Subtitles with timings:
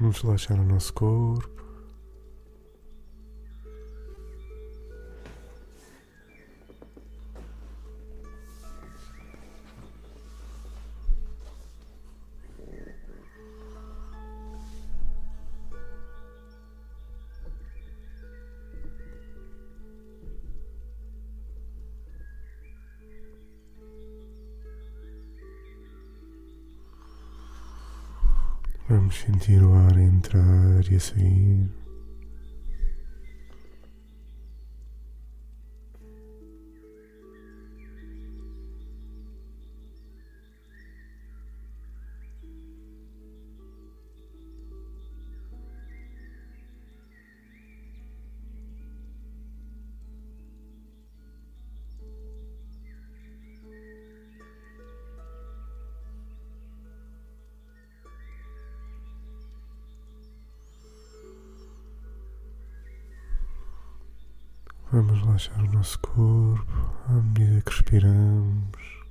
[0.00, 1.69] Vamos relaxar o nosso corpo.
[29.20, 31.68] Sentir o ar entrar e sair.
[64.92, 66.72] Vamos relaxar o nosso corpo
[67.08, 69.04] à medida que respiramos.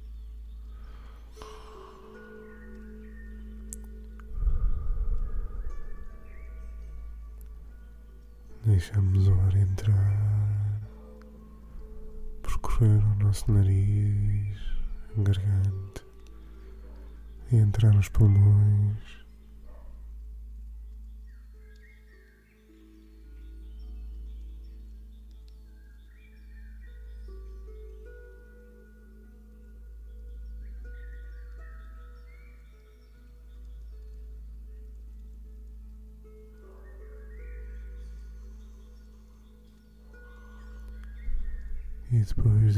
[8.66, 10.82] Deixamos o ar entrar,
[12.44, 14.60] percorrer o nosso nariz,
[15.16, 16.04] garganta
[17.54, 19.19] e entrar nos pulmões.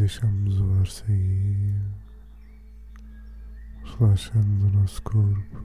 [0.02, 1.80] Deixamos o ar sair,
[3.84, 5.64] relaxando o nosso corpo.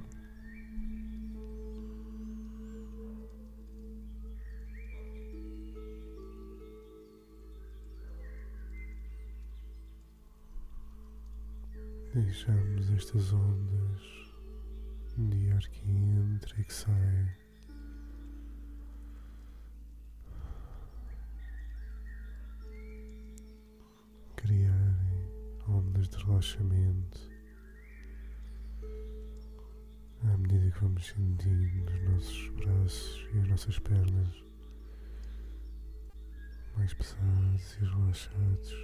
[12.12, 14.02] Deixamos estas ondas
[15.16, 17.45] de ar que entra e que sai.
[26.06, 27.30] Ondas de relaxamento
[30.22, 34.44] à medida que vamos sentindo os nossos braços e as nossas pernas
[36.76, 38.74] mais pesados e relaxados.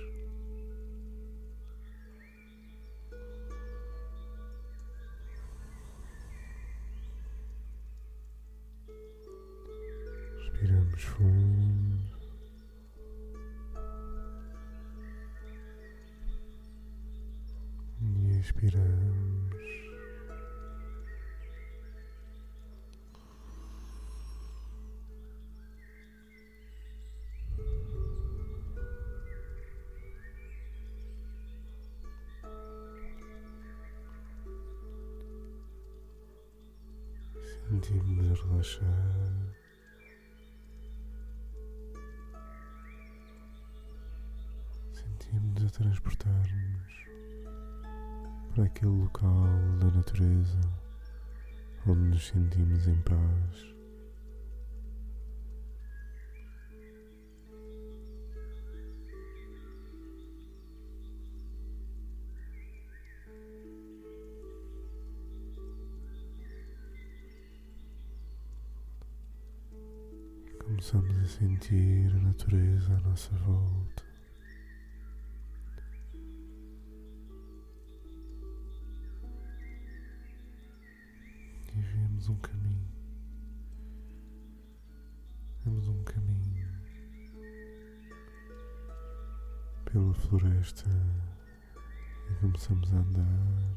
[10.38, 12.01] Respiramos fundo.
[18.42, 19.52] Expiramos.
[37.68, 39.54] Sentimos a relaxar.
[44.92, 47.11] Sentimos a transportar-nos
[48.54, 49.48] para aquele local
[49.78, 50.60] da natureza
[51.86, 53.72] onde nos sentimos em paz.
[70.58, 74.01] Começamos a sentir a natureza à nossa volta.
[89.92, 90.88] Pela floresta
[92.30, 93.72] e começamos a andar.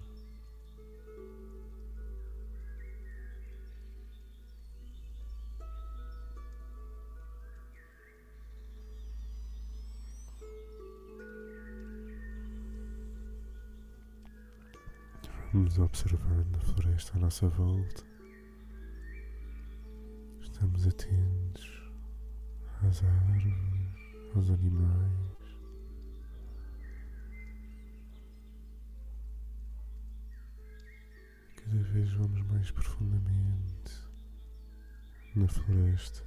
[15.52, 18.04] Vamos observando a floresta à nossa volta.
[20.40, 21.92] Estamos atentos
[22.82, 23.54] às árvores,
[24.34, 25.25] aos animais.
[31.76, 33.92] Cada vez vamos mais profundamente
[35.36, 36.24] na floresta.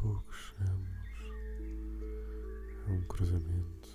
[0.00, 0.88] Aos poucos chegamos
[2.86, 3.88] a um cruzamento.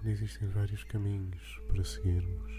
[0.00, 2.52] Onde existem vários caminhos para seguirmos.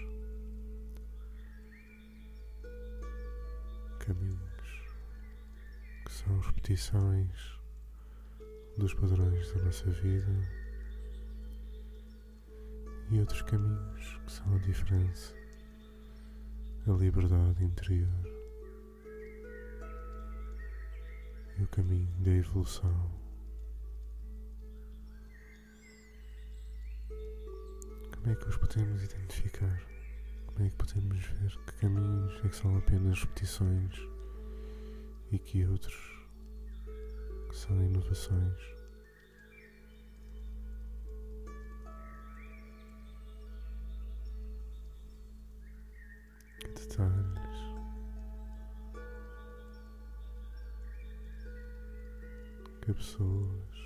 [3.98, 4.40] Caminhos
[6.04, 7.58] que são repetições
[8.78, 10.32] dos padrões da nossa vida
[13.10, 15.34] e outros caminhos que são a diferença,
[16.86, 18.35] a liberdade interior
[21.58, 23.10] e o caminho da evolução.
[28.14, 29.82] Como é que os podemos identificar?
[30.46, 33.94] Como é que podemos ver que caminhos é que são apenas repetições
[35.30, 35.94] e que outros
[37.48, 38.60] que são inovações?
[46.60, 47.45] Que detalhes?
[52.86, 53.76] Pessoas?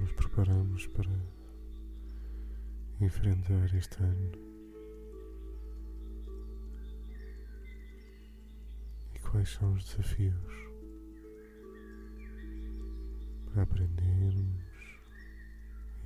[0.00, 1.10] nos preparamos para
[3.00, 4.32] enfrentar este ano
[9.14, 10.52] e quais são os desafios
[13.46, 14.64] para aprendermos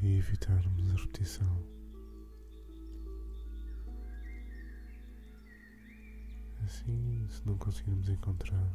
[0.00, 1.77] e evitarmos a repetição.
[6.69, 8.70] Assim, se não conseguirmos encontrar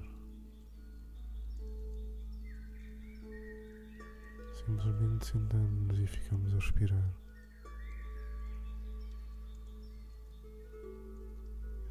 [4.52, 7.14] Simplesmente sentamos e ficamos a respirar.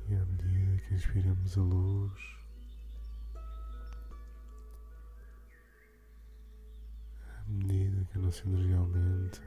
[0.09, 2.21] E à medida que inspiramos a luz,
[7.37, 9.41] à medida que a nossa energia aumenta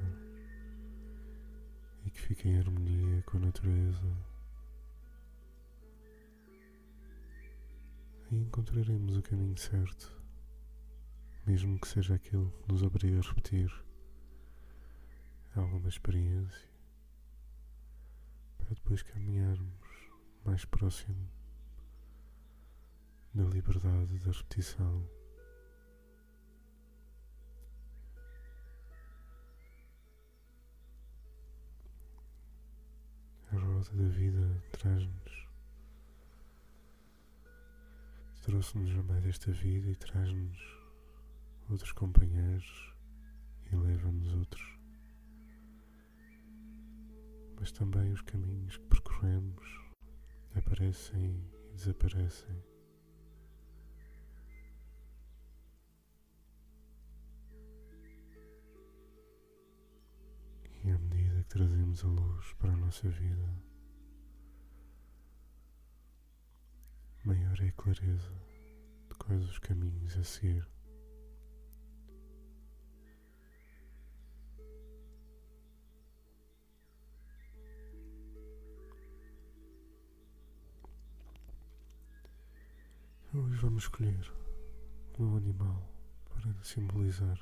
[2.05, 4.34] e que fica em harmonia com a natureza,
[8.31, 10.15] aí encontraremos o caminho certo
[11.45, 13.71] mesmo que seja aquilo que nos obriga a repetir
[15.55, 16.67] alguma experiência,
[18.57, 20.09] para depois caminharmos
[20.43, 21.29] mais próximo
[23.33, 25.07] da liberdade da repetição.
[33.51, 35.44] A roda da vida traz-nos,
[38.45, 40.55] trouxe-nos mais desta vida e traz-nos
[41.67, 42.93] outros companheiros
[43.71, 44.77] e leva-nos outros.
[47.59, 49.65] Mas também os caminhos que percorremos
[50.53, 52.63] aparecem e desaparecem.
[60.83, 63.74] E à medida que trazemos a luz para a nossa vida,
[67.25, 68.31] maior é a clareza
[69.09, 70.67] de quais os caminhos a seguir.
[83.33, 84.31] Hoje vamos escolher
[85.19, 85.89] um animal
[86.29, 87.39] para simbolizar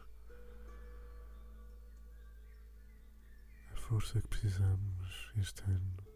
[3.72, 6.13] a força que precisamos este ano.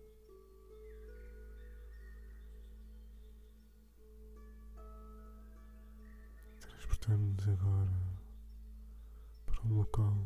[7.07, 8.19] Transportamos-nos agora
[9.45, 10.17] para um local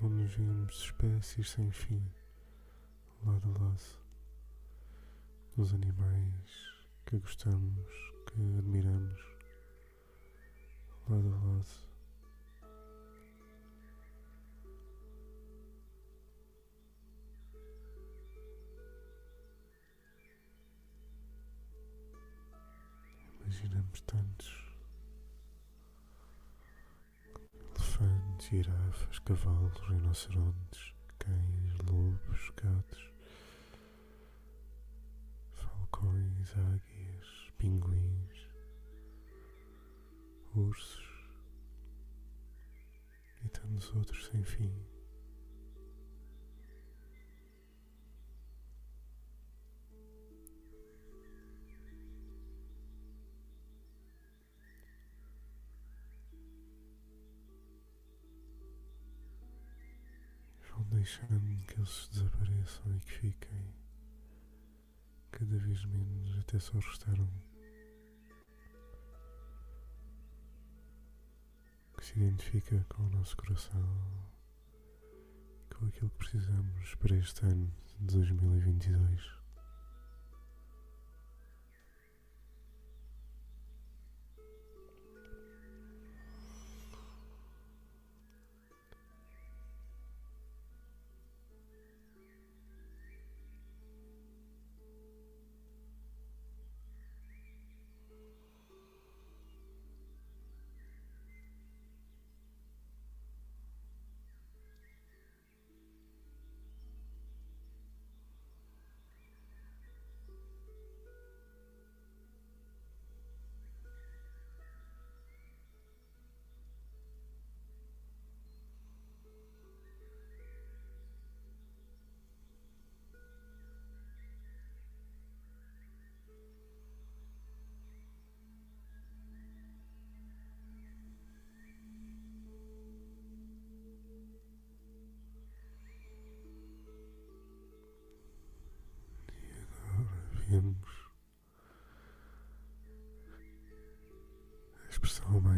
[0.00, 2.02] onde vemos espécies sem fim,
[3.26, 3.98] lado a lado,
[5.54, 6.50] dos animais
[7.04, 7.90] que gostamos
[8.26, 9.20] que admiramos
[11.10, 11.94] lado a lado.
[23.42, 24.63] Imaginamos tantos
[28.50, 33.10] girafas, cavalos, rinocerontes, cães, lobos, gatos,
[35.52, 38.48] falcões, águias, pinguins
[40.54, 41.04] ursos
[43.44, 44.93] e tantos outros sem fim.
[60.90, 63.74] Deixando que eles desapareçam e que fiquem
[65.32, 67.54] cada vez menos até só restar um.
[72.04, 73.82] que se identifica com o nosso coração,
[75.74, 79.43] com aquilo que precisamos para este ano de 2022.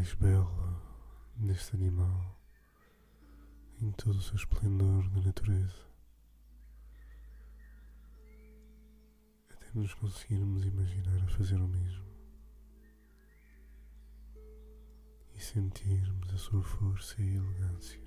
[0.07, 0.83] Mais bela
[1.35, 2.39] deste animal
[3.81, 5.85] em todo o seu esplendor da natureza.
[9.51, 12.07] Até nos conseguirmos imaginar a fazer o mesmo
[15.35, 18.06] e sentirmos a sua força e elegância.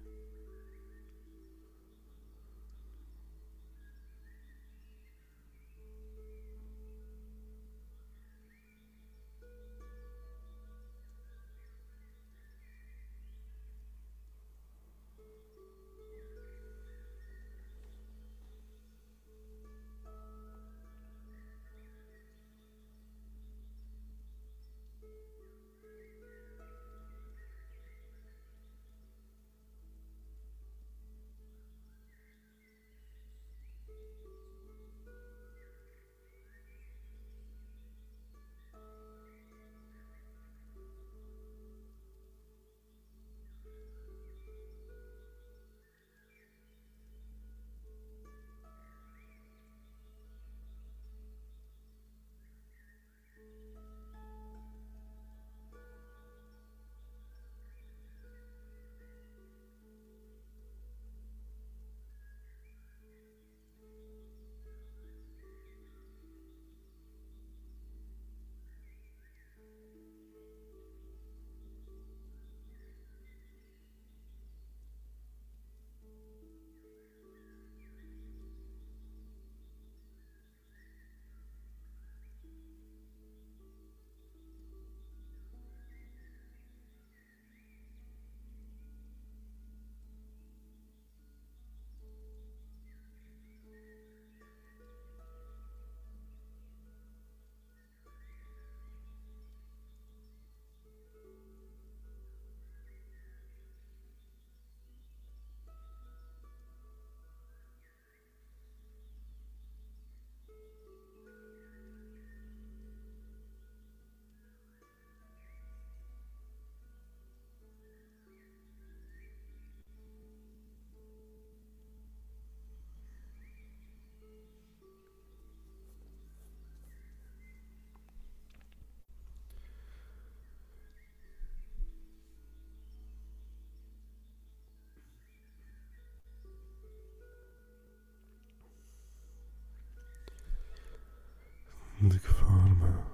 [142.01, 143.06] De que forma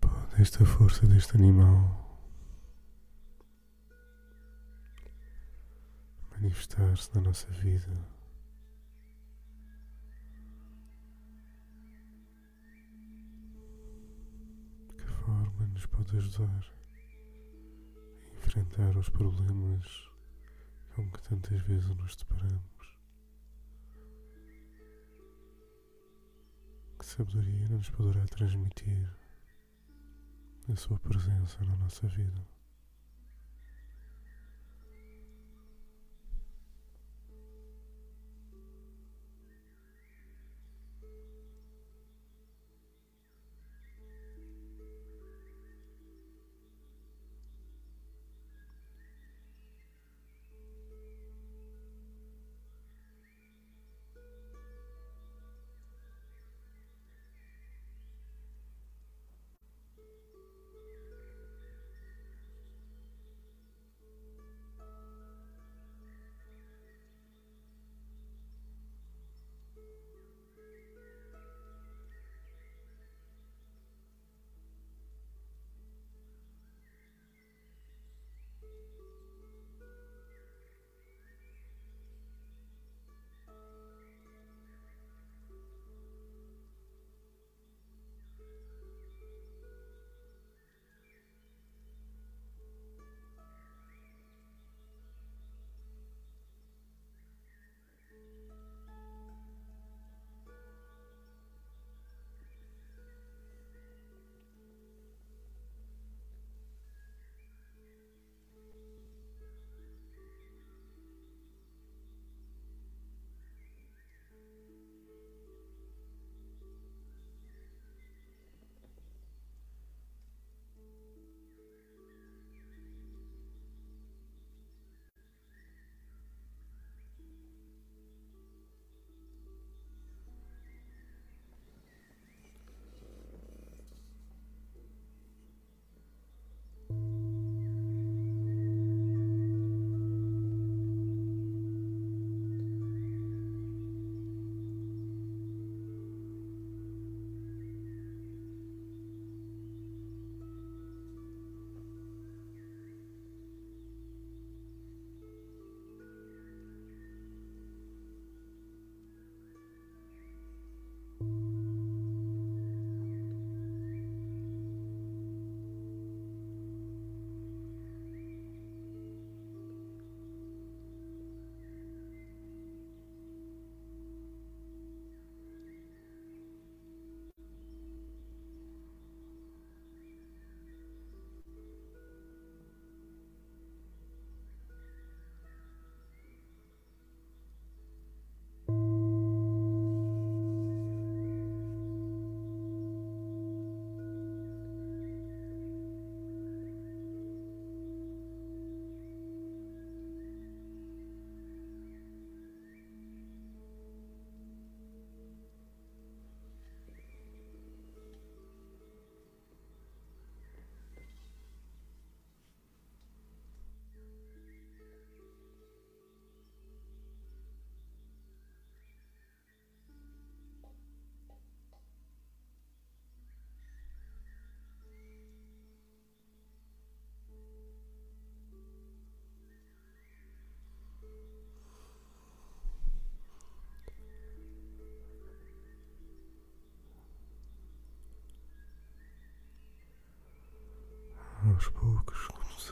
[0.00, 2.18] pode esta força deste animal
[6.30, 7.92] manifestar-se na nossa vida?
[14.88, 16.64] De que forma nos pode ajudar
[18.32, 20.08] a enfrentar os problemas
[20.94, 22.73] com que tantas vezes nos deparamos?
[27.04, 29.10] Que sabedoria nos poderá transmitir
[30.72, 32.53] a sua presença na nossa vida.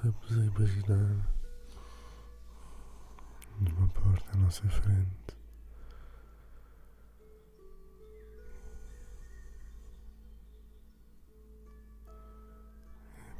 [0.02, 1.28] Começamos a imaginar
[3.60, 5.36] numa porta à nossa frente.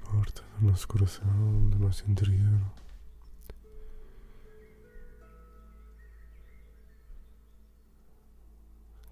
[0.03, 2.61] A porta do nosso coração, do nosso interior.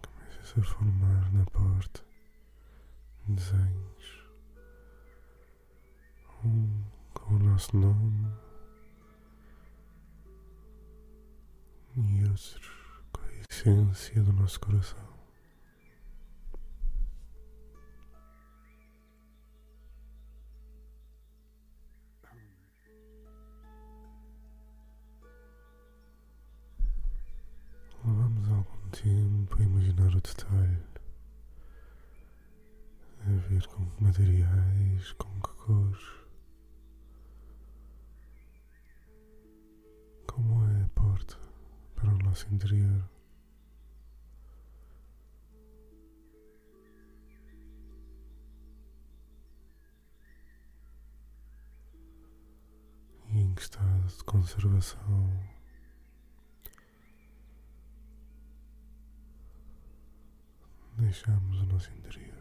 [0.03, 2.01] Começa a formar na porta
[3.27, 4.21] desenhos.
[6.45, 7.00] Um
[7.39, 8.27] nosso nome
[11.97, 12.71] e outros
[13.13, 14.99] com a essência do nosso coração.
[28.05, 30.79] Levamos algum tempo a imaginar o detalhe,
[33.21, 36.20] a ver com que materiais, com que cores.
[40.33, 41.37] Como é a porta
[41.97, 43.03] para o nosso interior?
[53.27, 55.31] E em que estado de conservação
[60.97, 62.40] deixamos o nosso interior?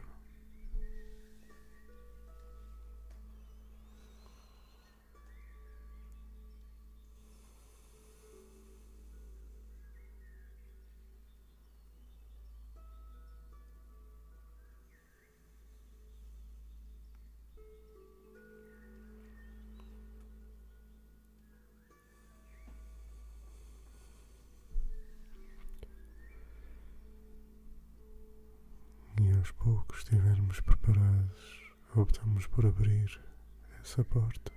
[33.99, 34.51] Essa porta.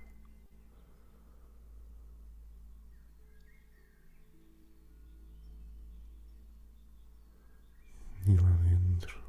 [8.25, 9.21] E lá dentro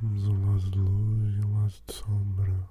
[0.00, 2.70] vemos um lado de luz e um lado de sombra.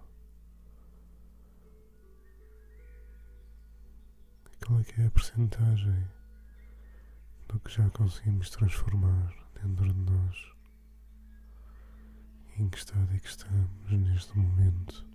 [4.45, 6.07] Aquela que é a percentagem
[7.49, 10.58] do que já conseguimos transformar dentro de nós.
[12.59, 15.08] Em que estado é que estamos neste momento?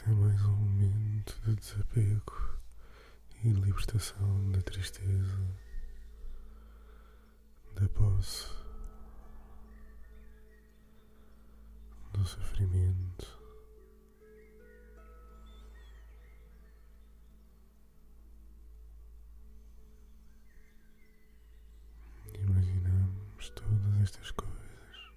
[0.00, 2.58] Este é mais um momento de desapego
[3.44, 5.46] e libertação da tristeza,
[7.74, 8.46] da posse,
[12.14, 13.38] do sofrimento.
[22.32, 25.12] Imaginamos todas estas coisas,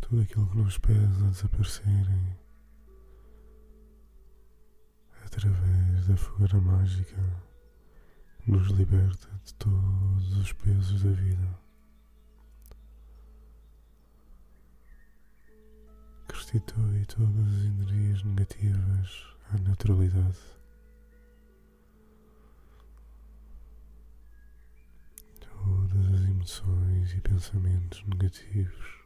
[0.00, 2.43] tudo aquilo que nos pesa a desaparecerem
[5.36, 7.20] através da fogueira mágica
[8.46, 11.58] nos liberta de todos os pesos da vida.
[16.32, 20.38] Restitui todas as energias negativas à neutralidade.
[25.40, 29.03] Todas as emoções e pensamentos negativos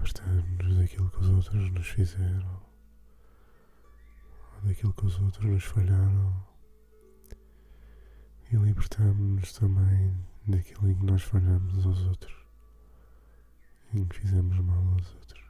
[0.00, 2.62] libertamos daquilo que os outros nos fizeram,
[4.54, 6.46] ou daquilo que os outros nos falharam,
[8.50, 12.34] e libertamos-nos também daquilo em que nós falhamos aos outros,
[13.92, 15.49] em que fizemos mal aos outros.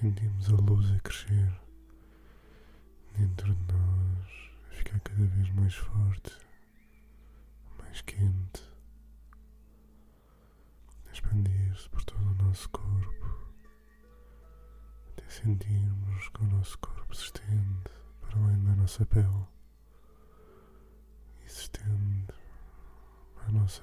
[0.00, 1.60] Sentimos a luz a crescer
[3.16, 6.38] dentro de nós, a ficar cada vez mais forte,
[7.80, 8.62] mais quente,
[11.04, 13.50] a expandir-se por todo o nosso corpo,
[15.16, 19.48] até sentirmos que o nosso corpo se estende para além da nossa pele
[21.44, 22.34] e se estende
[23.44, 23.82] à nossa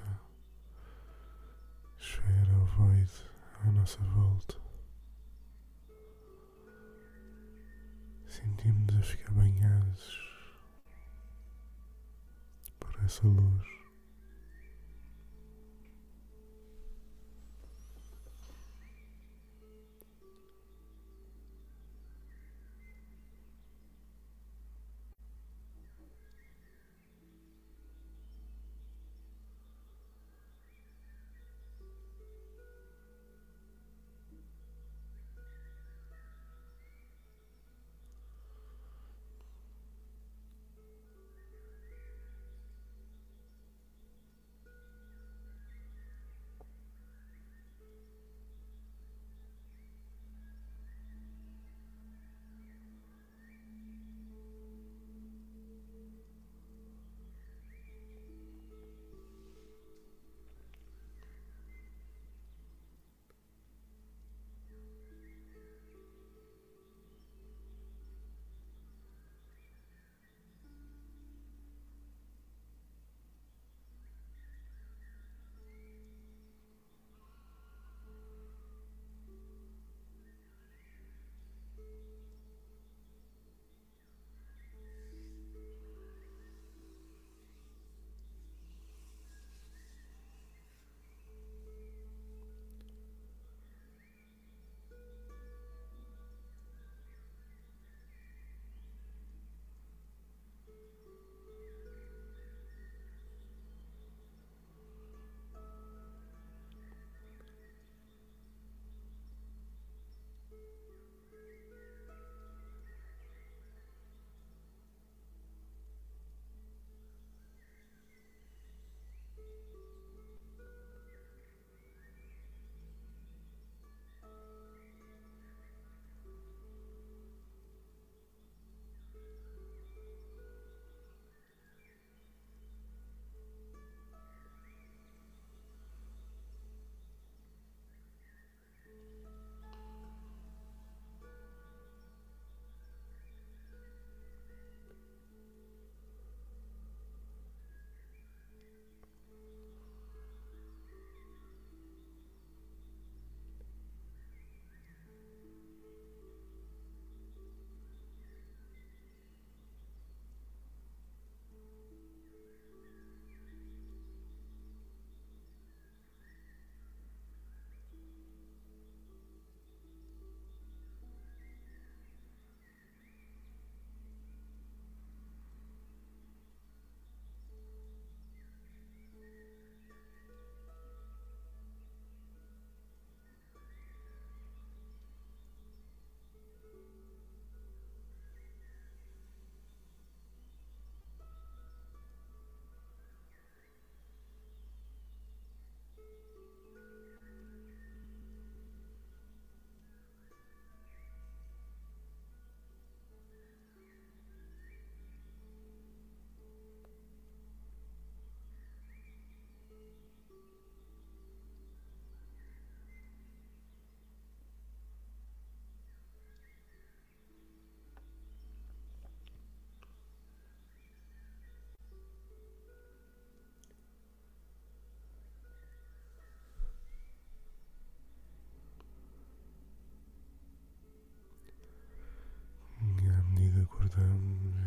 [1.99, 3.29] esfera ovoide
[3.65, 4.64] à nossa volta.
[8.35, 10.19] Sentimos a ficar banhados
[12.77, 13.74] por essa luz.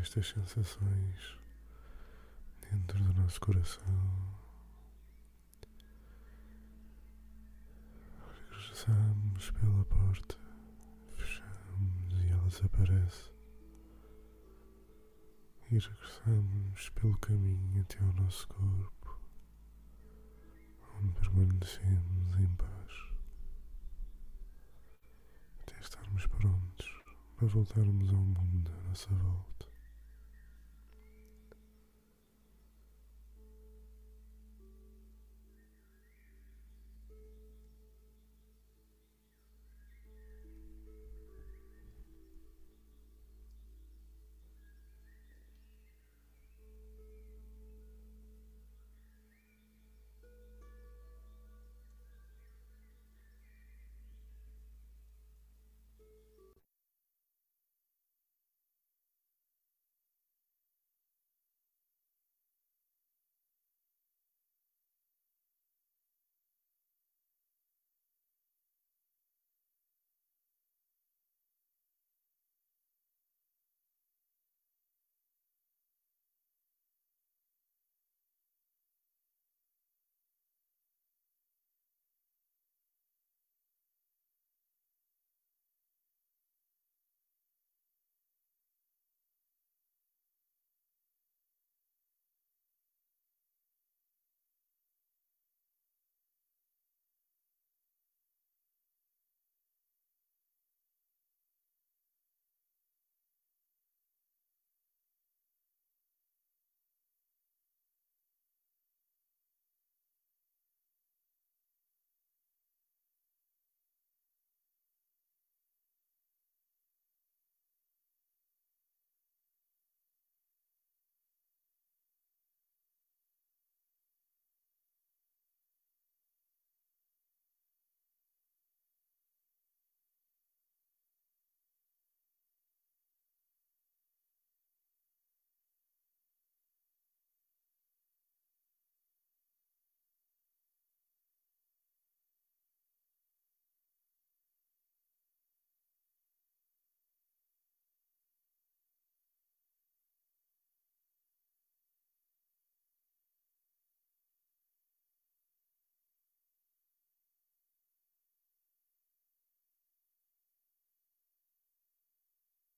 [0.08, 1.38] Estas sensações
[2.62, 4.38] dentro do nosso coração.
[8.48, 10.38] Regressamos pela porta,
[11.14, 13.34] fechamos e ela desaparece.
[15.70, 19.20] E regressamos pelo caminho até ao nosso corpo,
[21.02, 23.12] onde permanecemos em paz,
[25.60, 27.02] até estarmos prontos
[27.36, 29.57] para voltarmos ao mundo à nossa volta.